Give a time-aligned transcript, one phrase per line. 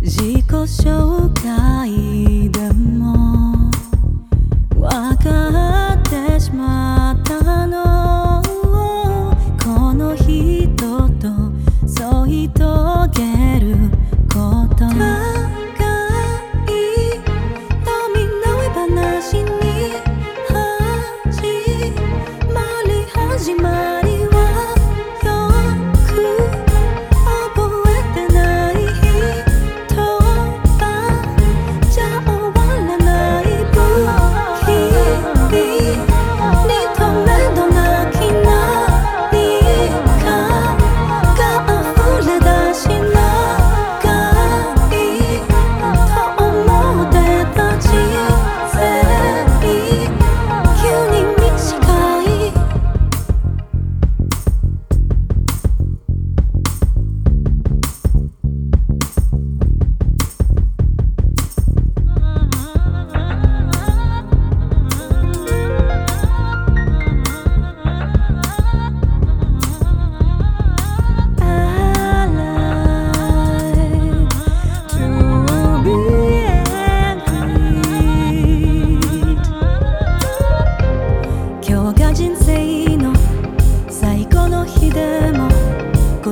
[0.00, 3.37] 自己紹介でも。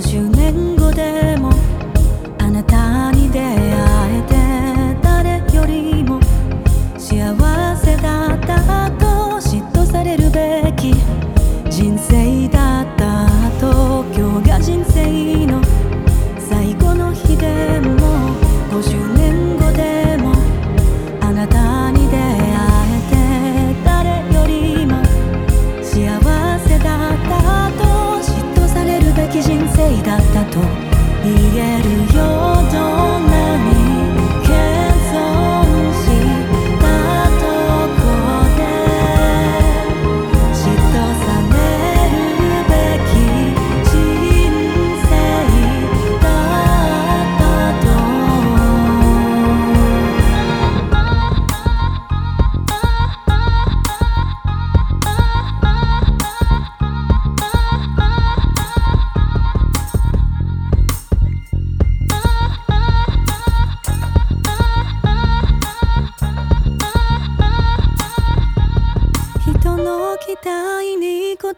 [0.00, 0.33] 50
[31.24, 32.13] 見える
[70.64, 71.54] 愛に応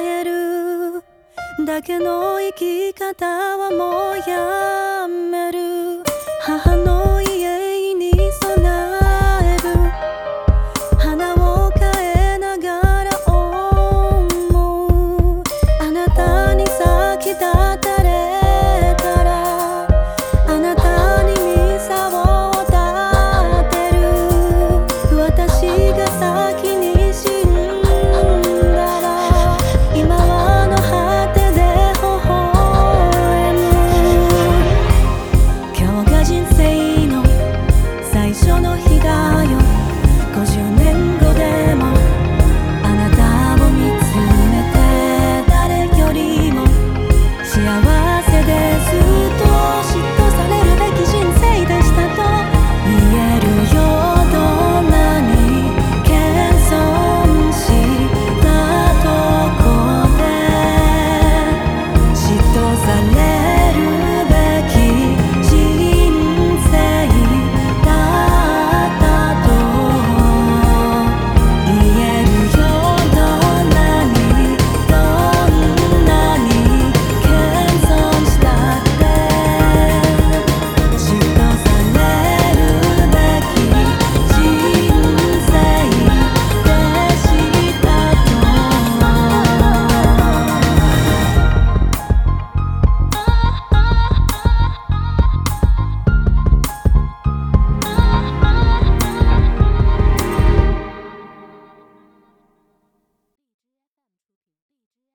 [0.00, 1.02] える。
[1.66, 6.04] だけの生き方はもうやめる。
[6.42, 7.23] 母の